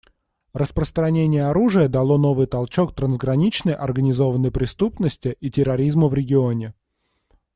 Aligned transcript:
Распространение 0.55 1.45
оружия 1.45 1.87
дало 1.87 2.17
новый 2.17 2.47
толчок 2.47 2.95
трансграничной 2.95 3.75
организованной 3.75 4.49
преступности 4.51 5.37
и 5.39 5.51
терроризму 5.51 6.07
в 6.07 6.15
регионе. 6.15 6.73